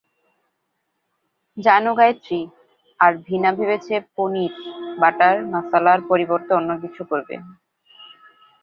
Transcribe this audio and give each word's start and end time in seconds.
জানো 1.57 1.91
গায়ত্রী 1.97 2.39
আর 2.99 3.11
ভীনা 3.25 3.51
ভেবেছে 3.57 3.95
পনীর 4.15 4.53
বাটার 5.01 5.35
মাসালার 5.51 5.99
পরিবর্তে 6.09 6.51
অন্য 6.59 6.71
কিছু 6.83 7.01
করবে। 7.09 7.35